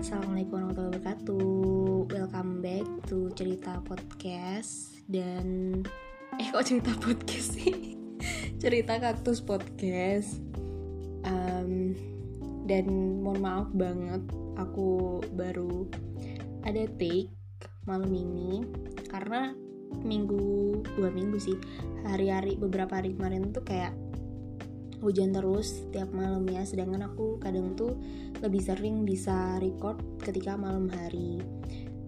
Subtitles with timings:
[0.00, 1.48] Assalamualaikum warahmatullahi wabarakatuh.
[2.08, 5.76] Welcome back to Cerita Podcast Dan
[6.40, 8.00] Eh kok cerita podcast sih?
[8.64, 10.40] cerita Kaktus Podcast.
[11.28, 11.92] Um,
[12.64, 12.88] Dan
[13.20, 14.24] mohon maaf banget
[14.56, 15.84] Aku baru
[16.64, 17.28] ada take
[17.84, 18.64] malam ini.
[19.04, 19.52] Karena
[20.00, 21.60] minggu, dua minggu sih
[22.08, 23.92] Hari-hari, beberapa hari kemarin tuh kayak
[25.00, 26.62] hujan terus tiap malam ya.
[26.64, 27.96] Sedangkan aku kadang tuh
[28.40, 31.40] lebih sering bisa record ketika malam hari.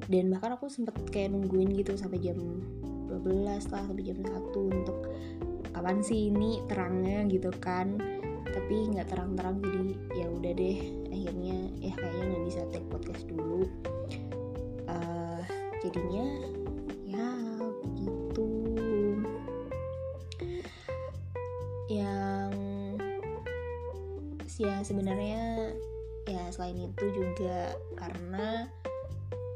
[0.07, 2.39] Dan bahkan aku sempet kayak nungguin gitu sampai jam
[3.09, 4.99] 12 lah sampai jam 1 untuk
[5.73, 7.97] kapan sih ini terangnya gitu kan.
[8.53, 10.79] Tapi nggak terang-terang jadi ya udah deh.
[11.09, 13.65] Akhirnya ya kayaknya nggak bisa take podcast dulu.
[14.85, 15.41] Uh,
[15.81, 16.52] jadinya
[24.83, 25.73] sebenarnya
[26.27, 28.67] ya selain itu juga karena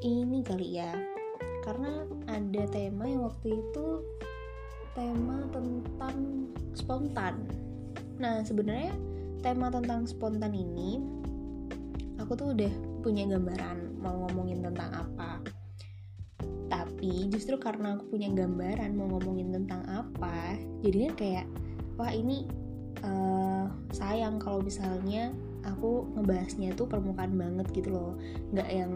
[0.02, 0.94] ini kali ya.
[1.66, 3.86] Karena ada tema yang waktu itu
[4.94, 7.42] tema tentang spontan.
[8.22, 8.94] Nah sebenarnya
[9.42, 11.02] tema tentang spontan ini
[12.16, 15.42] aku tuh udah punya gambaran mau ngomongin tentang apa.
[16.66, 21.46] Tapi justru karena aku punya gambaran mau ngomongin tentang apa jadinya kayak
[21.98, 22.46] wah ini
[23.04, 23.35] uh,
[23.96, 25.32] sayang kalau misalnya
[25.64, 28.12] aku ngebahasnya tuh permukaan banget gitu loh.
[28.52, 28.92] Nggak yang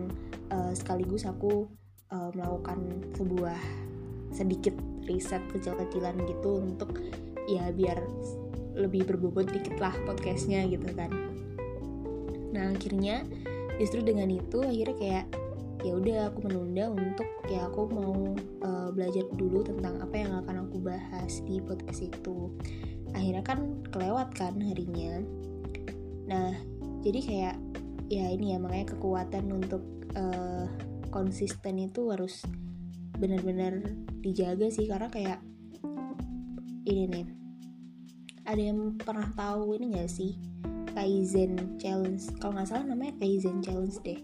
[0.52, 1.64] uh, sekaligus aku
[2.12, 3.58] uh, melakukan sebuah
[4.30, 4.76] sedikit
[5.08, 7.00] riset kecil-kecilan gitu untuk
[7.48, 7.98] ya biar
[8.76, 11.10] lebih berbobot dikit lah podcastnya gitu kan.
[12.54, 13.26] Nah akhirnya
[13.80, 15.26] justru dengan itu akhirnya kayak
[15.80, 20.68] ya udah aku menunda untuk ya aku mau uh, belajar dulu tentang apa yang akan
[20.68, 22.52] aku bahas di podcast itu
[23.16, 25.22] akhirnya kan kelewat kan harinya.
[26.30, 26.54] Nah
[27.00, 27.56] jadi kayak
[28.10, 29.82] ya ini ya makanya kekuatan untuk
[30.18, 30.66] uh,
[31.10, 32.42] konsisten itu harus
[33.18, 33.82] benar-benar
[34.22, 34.86] dijaga sih.
[34.86, 35.38] Karena kayak
[36.86, 37.26] ini nih
[38.48, 40.34] ada yang pernah tahu ini gak sih?
[40.90, 42.18] Kaizen Challenge.
[42.42, 44.20] Kalau nggak salah namanya Kaizen Challenge deh.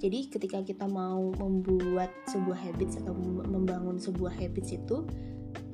[0.00, 3.12] Jadi ketika kita mau membuat sebuah habits atau
[3.44, 5.04] membangun sebuah habits itu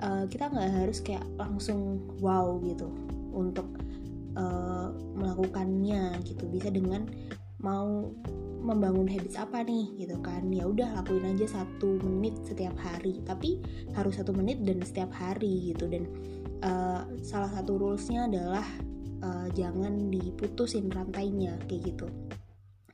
[0.03, 2.89] uh, kita nggak harus kayak langsung wow gitu
[3.33, 3.67] untuk
[4.37, 6.49] uh, melakukannya gitu.
[6.49, 7.09] Bisa dengan
[7.61, 8.13] mau
[8.61, 10.49] membangun habits apa nih gitu kan.
[10.53, 13.21] Ya udah lakuin aja satu menit setiap hari.
[13.25, 13.61] Tapi
[13.97, 15.89] harus satu menit dan setiap hari gitu.
[15.89, 16.09] Dan
[16.65, 18.65] uh, salah satu rulesnya adalah
[19.25, 22.07] uh, jangan diputusin rantainya kayak gitu.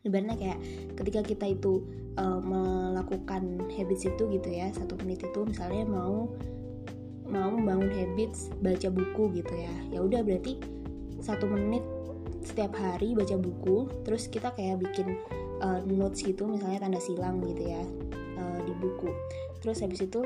[0.03, 0.59] Ibaratnya kayak
[0.99, 1.87] ketika kita itu
[2.19, 6.26] uh, melakukan habits itu gitu ya satu menit itu misalnya mau
[7.32, 9.75] mau membangun habits baca buku gitu ya.
[9.88, 10.60] Ya udah berarti
[11.25, 11.82] satu menit
[12.44, 15.16] setiap hari baca buku terus kita kayak bikin
[15.62, 17.82] uh, notes gitu misalnya tanda silang gitu ya
[18.37, 19.09] uh, di buku.
[19.65, 20.20] Terus habis itu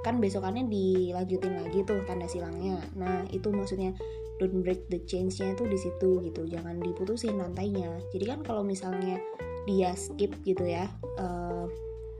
[0.00, 2.80] kan besokannya dilanjutin lagi tuh tanda silangnya.
[2.96, 3.92] Nah itu maksudnya
[4.40, 8.00] don't break the change-nya itu di situ gitu jangan diputusin lantainya.
[8.16, 9.20] Jadi kan kalau misalnya
[9.68, 10.88] dia skip gitu ya
[11.20, 11.68] uh,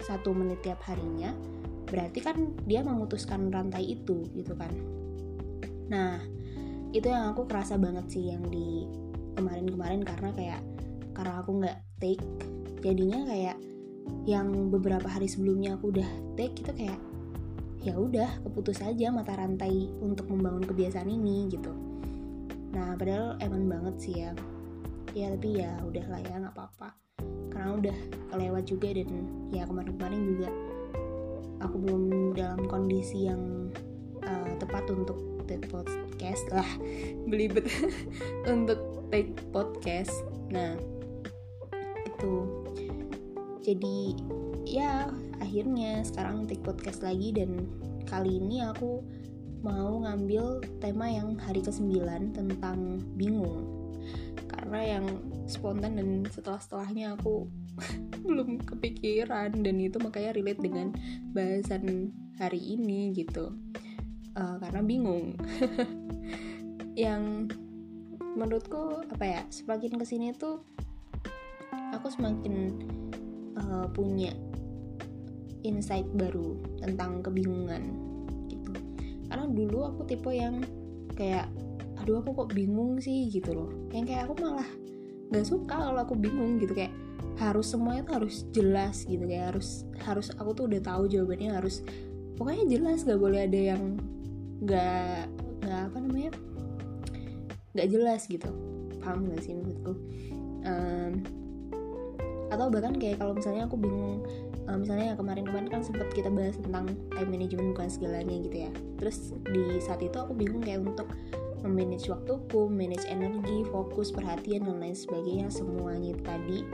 [0.04, 1.32] satu menit tiap harinya
[1.90, 4.70] berarti kan dia memutuskan rantai itu gitu kan.
[5.90, 6.22] Nah
[6.94, 8.86] itu yang aku kerasa banget sih yang di
[9.34, 10.62] kemarin-kemarin karena kayak
[11.14, 12.22] karena aku nggak take
[12.80, 13.58] jadinya kayak
[14.24, 16.08] yang beberapa hari sebelumnya aku udah
[16.38, 16.98] take itu kayak
[17.80, 21.72] ya udah keputus aja mata rantai untuk membangun kebiasaan ini gitu.
[22.70, 24.30] Nah padahal eman banget sih ya.
[25.10, 26.94] Ya tapi ya udah lah ya nggak apa-apa.
[27.50, 27.96] Karena udah
[28.30, 29.10] kelewat juga dan
[29.50, 30.48] ya kemarin-kemarin juga
[31.60, 33.72] aku belum dalam kondisi yang
[34.25, 35.16] uh, tepat untuk
[35.48, 36.66] take podcast lah.
[37.31, 37.66] Belibet.
[38.53, 40.12] Untuk take podcast.
[40.53, 40.76] Nah
[42.06, 42.34] itu.
[43.60, 44.16] Jadi
[44.69, 45.10] ya
[45.41, 47.69] akhirnya sekarang take podcast lagi dan
[48.09, 49.03] kali ini aku
[49.60, 52.00] mau ngambil tema yang hari ke-9
[52.32, 53.80] tentang bingung
[54.70, 55.06] karena yang
[55.50, 57.50] spontan dan setelah-setelahnya aku
[58.22, 59.50] belum kepikiran.
[59.67, 60.94] Dan itu makanya relate dengan
[61.34, 63.50] bahasan hari ini gitu.
[64.38, 65.34] Uh, karena bingung.
[66.94, 67.50] Yang
[68.38, 70.62] menurutku apa ya semakin ke sini tuh
[71.90, 72.78] aku semakin
[73.58, 74.31] uh, punya
[75.67, 77.90] insight baru tentang kebingungan
[78.46, 78.70] gitu.
[79.26, 80.62] Karena dulu aku tipe yang
[81.19, 81.50] kayak
[82.00, 83.70] aduh aku kok bingung sih gitu loh.
[83.93, 84.69] Yang kayak aku malah
[85.31, 86.73] nggak suka kalau aku bingung gitu.
[86.73, 86.97] Kayak
[87.37, 89.25] harus semuanya tuh harus jelas gitu.
[89.29, 91.85] Kayak harus harus aku tuh udah tahu jawabannya harus
[92.41, 94.00] pokoknya jelas gak boleh ada yang
[94.64, 95.29] nggak
[95.61, 96.32] nggak apa namanya
[97.76, 98.49] nggak jelas gitu.
[99.00, 99.93] Paham gak sih maksudku?
[100.64, 101.25] Um,
[102.50, 104.26] atau bahkan kayak kalau misalnya aku bingung
[104.67, 108.70] uh, misalnya kemarin-kemarin kan sempat kita bahas tentang time management bukan segalanya gitu ya.
[108.99, 111.06] Terus di saat itu aku bingung kayak untuk
[111.60, 116.64] memanage waktuku, manage energi, fokus, perhatian dan lain sebagainya semuanya tadi.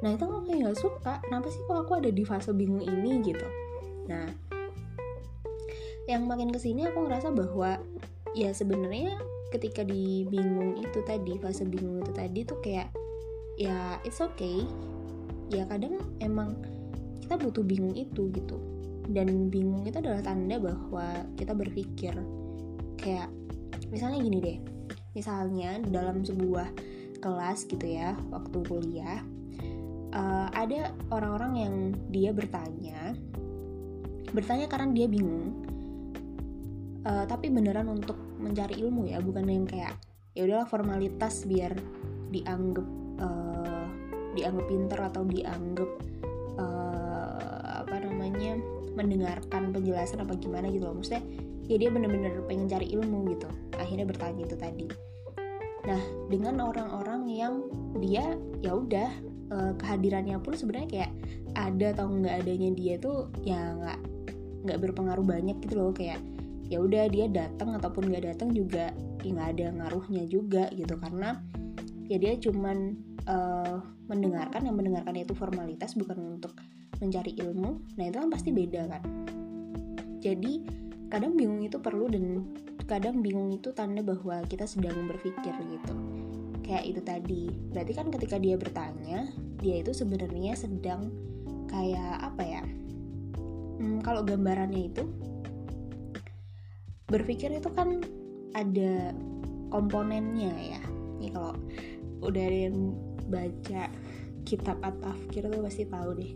[0.00, 3.20] Nah itu aku kayak gak suka, kenapa sih kok aku ada di fase bingung ini
[3.20, 3.46] gitu.
[4.08, 4.28] Nah
[6.08, 7.78] yang makin ke sini aku ngerasa bahwa
[8.34, 9.14] ya sebenarnya
[9.54, 12.90] ketika di bingung itu tadi fase bingung itu tadi tuh kayak
[13.58, 14.66] ya it's okay
[15.50, 16.58] ya kadang emang
[17.22, 18.58] kita butuh bingung itu gitu
[19.10, 22.14] dan bingung itu adalah tanda bahwa kita berpikir
[22.98, 23.30] kayak
[23.90, 24.58] misalnya gini deh
[25.12, 26.70] misalnya dalam sebuah
[27.20, 29.20] kelas gitu ya waktu kuliah
[30.14, 31.74] uh, ada orang-orang yang
[32.08, 33.14] dia bertanya
[34.30, 35.66] bertanya karena dia bingung
[37.02, 39.98] uh, tapi beneran untuk mencari ilmu ya bukan yang kayak
[40.38, 41.74] ya udahlah formalitas biar
[42.30, 42.86] dianggap
[43.18, 43.86] uh,
[44.38, 45.90] dianggap pinter atau dianggap
[46.62, 48.54] uh, apa namanya
[48.94, 50.94] mendengarkan penjelasan apa gimana gitu loh.
[50.94, 51.26] Maksudnya
[51.66, 54.88] ya dia bener-bener pengen cari ilmu gitu akhirnya bertanya itu tadi.
[55.88, 57.54] Nah dengan orang-orang yang
[57.98, 59.10] dia ya udah
[59.50, 61.12] eh, kehadirannya pun sebenarnya kayak
[61.56, 63.98] ada atau nggak adanya dia tuh ya nggak
[64.68, 65.90] nggak berpengaruh banyak gitu loh.
[65.96, 66.20] Kayak
[66.70, 68.94] ya udah dia datang ataupun nggak datang juga
[69.24, 70.94] ya nggak ada ngaruhnya juga gitu.
[71.00, 71.40] Karena
[72.06, 72.94] ya dia cuman
[73.26, 73.78] uh,
[74.10, 76.54] mendengarkan yang mendengarkan itu formalitas bukan untuk
[77.00, 77.96] mencari ilmu.
[77.96, 79.02] Nah itu kan pasti beda kan.
[80.20, 80.52] Jadi
[81.10, 82.46] kadang bingung itu perlu dan
[82.86, 85.94] kadang bingung itu tanda bahwa kita sedang berpikir gitu.
[86.62, 87.42] Kayak itu tadi.
[87.74, 89.26] Berarti kan ketika dia bertanya
[89.58, 91.10] dia itu sebenarnya sedang
[91.66, 92.62] kayak apa ya?
[93.82, 95.02] Hmm, kalau gambarannya itu
[97.10, 97.98] berpikir itu kan
[98.54, 99.10] ada
[99.74, 100.82] komponennya ya.
[101.18, 101.58] Ini kalau
[102.22, 102.94] udah ada yang
[103.26, 103.90] baca
[104.46, 106.32] kitab at-tafkir tuh pasti tahu deh.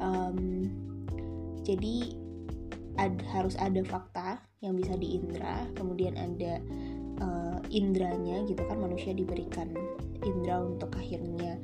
[0.00, 0.68] Um,
[1.64, 2.23] jadi
[3.00, 6.62] ad, harus ada fakta yang bisa diindra kemudian ada
[7.20, 9.70] uh, indranya gitu kan manusia diberikan
[10.24, 11.60] indra untuk akhirnya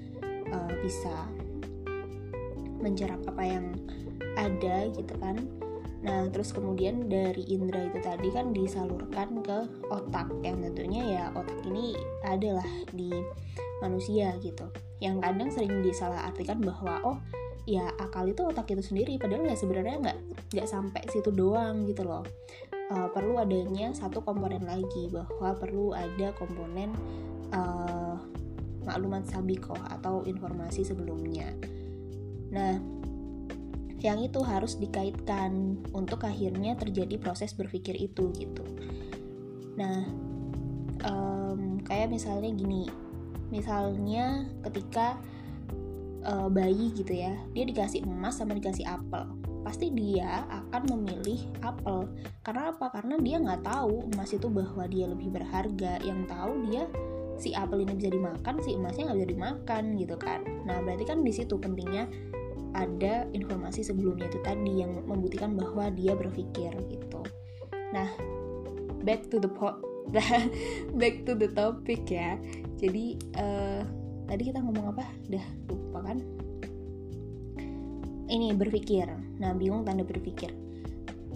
[0.52, 1.28] uh, bisa
[2.80, 3.66] mencerap apa yang
[4.36, 5.36] ada gitu kan
[6.00, 11.60] Nah, terus kemudian dari indera itu tadi kan disalurkan ke otak yang tentunya ya otak
[11.68, 11.92] ini
[12.24, 12.64] adalah
[12.96, 13.12] di
[13.84, 14.64] manusia gitu.
[15.04, 17.18] Yang kadang sering disalahartikan bahwa oh
[17.70, 20.18] ya akal itu otak itu sendiri padahal ya sebenarnya nggak
[20.58, 22.26] nggak sampai situ doang gitu loh.
[22.90, 26.90] Uh, perlu adanya satu komponen lagi bahwa perlu ada komponen
[27.54, 28.18] uh,
[28.82, 31.54] maklumat sabiko atau informasi sebelumnya.
[32.50, 32.82] Nah
[34.02, 38.66] yang itu harus dikaitkan untuk akhirnya terjadi proses berpikir itu gitu.
[39.78, 40.10] Nah
[41.06, 42.90] um, kayak misalnya gini
[43.54, 45.22] misalnya ketika
[46.24, 49.24] uh, bayi gitu ya dia dikasih emas sama dikasih apel.
[49.60, 52.08] Pasti dia akan memilih apel.
[52.40, 52.88] Karena apa?
[52.88, 56.00] Karena dia nggak tahu emas itu bahwa dia lebih berharga.
[56.00, 56.88] Yang tahu dia
[57.40, 60.40] si apel ini bisa dimakan si emasnya nggak bisa dimakan gitu kan.
[60.68, 62.04] Nah berarti kan di situ pentingnya
[62.76, 67.20] ada informasi sebelumnya itu tadi yang membuktikan bahwa dia berpikir gitu.
[67.92, 68.08] Nah
[69.02, 69.74] back to the po
[71.00, 72.36] back to the topic ya.
[72.80, 73.82] Jadi uh,
[74.30, 75.02] tadi kita ngomong apa?
[75.26, 76.22] Dah lupa kan?
[78.30, 79.10] Ini berpikir.
[79.42, 80.54] Nah bingung tanda berpikir.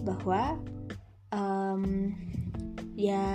[0.07, 0.55] Bahwa
[1.35, 2.15] um,
[2.95, 3.27] ya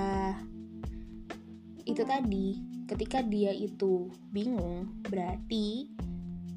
[1.84, 2.72] itu tadi.
[2.90, 5.94] Ketika dia itu bingung berarti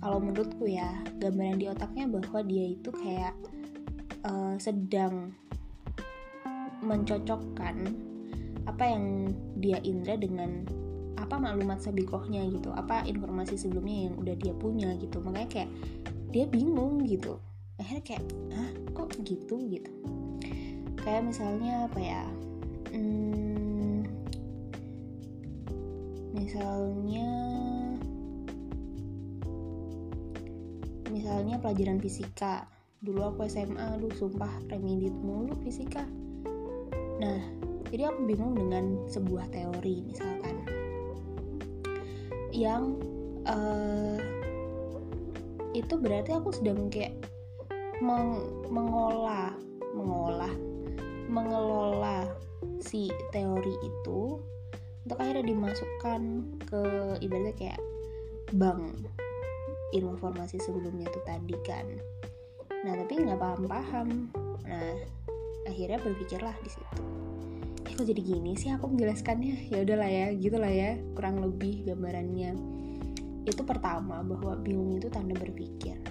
[0.02, 3.38] kalau menurutku ya gambaran di otaknya bahwa dia itu kayak
[4.26, 5.30] uh, sedang
[6.82, 7.86] mencocokkan
[8.66, 9.30] apa yang
[9.62, 10.66] dia indra dengan
[11.24, 15.24] apa maklumat sabikohnya gitu apa informasi sebelumnya yang udah dia punya gitu.
[15.24, 15.70] Makanya kayak
[16.36, 17.40] dia bingung gitu.
[17.80, 19.56] Akhirnya kayak ah kok gitu?
[19.72, 19.92] gitu.
[21.00, 22.24] Kayak misalnya apa ya
[22.92, 24.08] hmm,
[26.36, 27.30] misalnya
[31.08, 32.68] misalnya pelajaran fisika.
[33.04, 36.04] Dulu aku SMA aduh sumpah remedit mulu fisika.
[37.20, 37.64] Nah
[37.94, 40.43] jadi aku bingung dengan sebuah teori misalkan
[42.54, 43.02] yang
[43.50, 44.22] uh,
[45.74, 47.18] itu berarti aku sedang kayak
[48.00, 49.58] meng mengolah
[49.98, 50.54] mengolah
[51.26, 52.30] mengelola
[52.78, 54.38] si teori itu
[55.04, 56.22] untuk akhirnya dimasukkan
[56.70, 56.82] ke
[57.20, 57.82] ibaratnya kayak
[58.56, 59.10] bank
[59.94, 61.86] ilmu formasi sebelumnya tuh tadi kan.
[62.86, 64.32] Nah tapi nggak paham-paham.
[64.66, 64.96] Nah
[65.68, 66.98] akhirnya berpikirlah di situ
[67.94, 69.70] kok jadi gini sih aku menjelaskannya?
[69.70, 72.58] Ya udahlah ya gitulah ya kurang lebih gambarannya.
[73.46, 76.02] Itu pertama bahwa bingung itu tanda berpikir.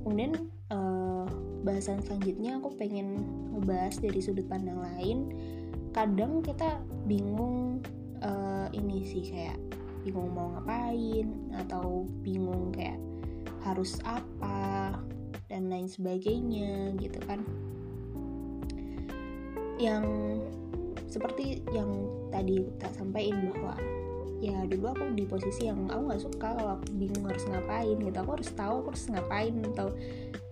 [0.00, 1.28] Kemudian uh,
[1.64, 5.18] bahasan selanjutnya aku pengen ngebahas dari sudut pandang lain.
[5.92, 7.84] Kadang kita bingung
[8.24, 9.60] uh, ini sih kayak
[10.04, 11.28] bingung mau ngapain
[11.64, 13.00] atau bingung kayak
[13.64, 15.00] harus apa
[15.48, 17.40] dan lain sebagainya gitu kan.
[19.80, 20.06] Yang
[21.08, 21.88] seperti yang
[22.32, 23.74] tadi tak sampaikan bahwa
[24.44, 28.18] ya dulu aku di posisi yang aku nggak suka kalau aku bingung harus ngapain gitu.
[28.20, 29.88] Aku harus tahu aku harus ngapain atau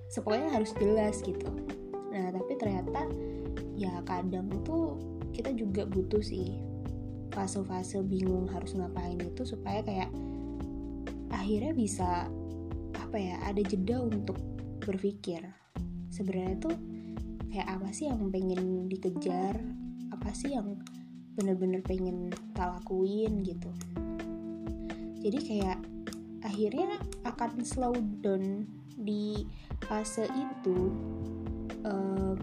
[0.09, 1.51] sepokoknya harus jelas gitu.
[2.13, 3.09] Nah tapi ternyata
[3.77, 4.97] ya kadang tuh
[5.33, 6.61] kita juga butuh sih
[7.33, 10.13] fase-fase bingung harus ngapain itu supaya kayak
[11.33, 12.29] akhirnya bisa
[12.93, 14.37] apa ya ada jeda untuk
[14.85, 15.41] berpikir.
[16.13, 16.77] Sebenarnya tuh
[17.49, 19.57] kayak apa sih yang pengen dikejar
[20.23, 20.79] apa sih yang
[21.35, 23.67] bener-bener pengen tak lakuin gitu.
[25.19, 25.83] Jadi kayak
[26.47, 26.95] akhirnya
[27.27, 27.91] akan slow
[28.23, 29.43] down di
[29.83, 30.95] fase itu
[31.83, 32.39] uh,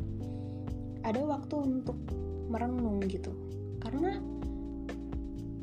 [1.07, 1.95] ada waktu untuk
[2.51, 3.31] merenung gitu.
[3.79, 4.19] Karena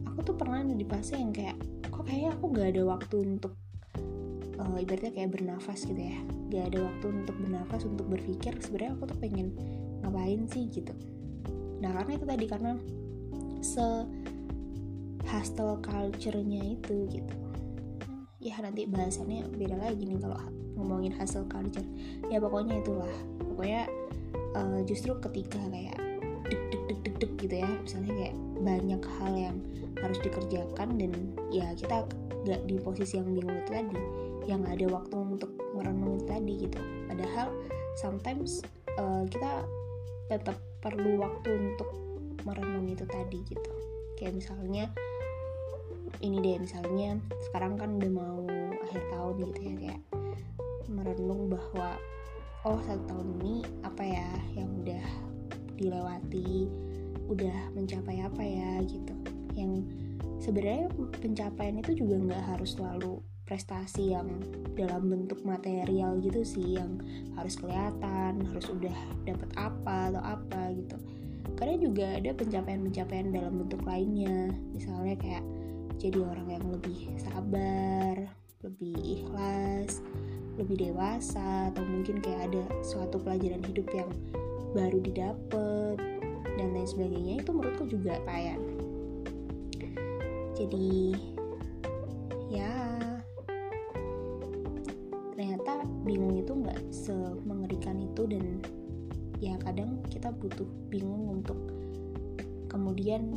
[0.09, 1.61] aku tuh pernah di fase yang kayak
[1.93, 3.61] kok kayak aku gak ada waktu untuk
[4.57, 6.17] uh, ibaratnya kayak bernafas gitu ya.
[6.49, 8.57] Gak ada waktu untuk bernafas untuk berpikir.
[8.65, 9.53] Sebenarnya aku tuh pengen
[10.01, 10.97] ngapain sih gitu
[11.83, 12.73] nah karena itu tadi karena
[13.61, 13.87] se
[15.27, 17.37] hustle culture-nya itu gitu.
[18.39, 20.39] Ya nanti bahasannya beda lagi nih kalau
[20.79, 21.85] ngomongin hustle culture.
[22.31, 23.11] Ya pokoknya itulah.
[23.43, 23.91] Pokoknya
[24.55, 25.99] uh, justru ketika kayak
[26.47, 29.57] deg deg deg deg deg gitu ya misalnya kayak banyak hal yang
[29.99, 31.13] harus dikerjakan dan
[31.51, 32.07] ya kita
[32.47, 33.99] gak di posisi yang bingung itu tadi
[34.47, 36.79] yang ada waktu untuk merenung tadi gitu.
[37.11, 37.51] Padahal
[37.99, 38.63] sometimes
[38.95, 39.67] uh, kita
[40.31, 40.55] tetap
[40.87, 41.91] perlu waktu untuk
[42.47, 43.73] merenung itu tadi gitu.
[44.15, 44.85] Kayak misalnya
[46.23, 47.19] ini deh misalnya
[47.51, 48.47] sekarang kan udah mau
[48.87, 50.03] akhir tahun gitu ya kayak
[50.87, 51.99] merenung bahwa
[52.63, 55.07] oh satu tahun ini apa ya yang udah
[55.75, 56.71] dilewati
[57.27, 59.15] udah mencapai apa ya gitu.
[59.59, 59.91] Yang
[60.39, 60.87] sebenarnya
[61.19, 64.27] pencapaian itu juga nggak harus selalu prestasi yang
[64.75, 66.99] dalam bentuk material gitu sih yang
[67.39, 70.97] harus kelihatan harus udah dapat apa atau apa gitu.
[71.57, 74.51] Karena juga ada pencapaian-pencapaian dalam bentuk lainnya.
[74.75, 75.45] Misalnya kayak
[75.97, 78.29] jadi orang yang lebih sabar
[78.67, 80.03] lebih ikhlas
[80.57, 84.09] lebih dewasa atau mungkin kayak ada suatu pelajaran hidup yang
[84.73, 85.97] baru didapat
[86.57, 87.45] dan lain sebagainya.
[87.45, 88.59] Itu menurutku juga kayak
[90.57, 91.13] jadi
[92.49, 92.86] ya
[99.41, 101.59] ya kadang kita butuh bingung untuk
[102.73, 103.29] kemudian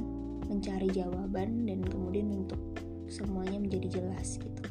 [0.47, 2.59] mencari jawaban dan kemudian untuk
[3.11, 4.63] semuanya menjadi jelas gitu.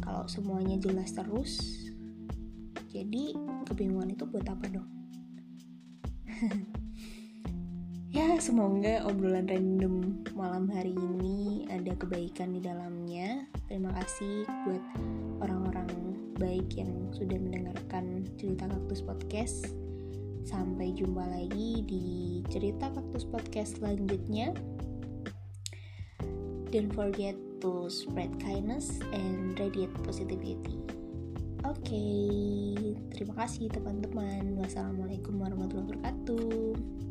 [0.00, 1.58] Kalau semuanya jelas terus
[2.90, 3.34] jadi
[3.68, 4.88] kebingungan itu buat apa dong?
[8.16, 13.44] Ya semoga obrolan random malam hari ini ada kebaikan di dalamnya.
[13.68, 14.80] Terima kasih buat
[15.44, 19.68] orang-orang baik yang sudah mendengarkan cerita kaktus podcast
[20.46, 22.06] Sampai jumpa lagi di
[22.46, 24.54] cerita kaktus podcast selanjutnya.
[26.70, 30.78] Don't forget to spread kindness and radiate positivity.
[31.66, 32.94] Oke, okay.
[33.10, 34.54] terima kasih teman-teman.
[34.54, 37.05] Wassalamualaikum warahmatullahi wabarakatuh.